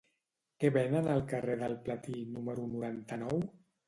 Què 0.61 0.69
venen 0.77 1.09
al 1.15 1.19
carrer 1.33 1.57
del 1.63 1.75
Platí 1.89 2.15
número 2.39 2.65
noranta-nou? 2.73 3.45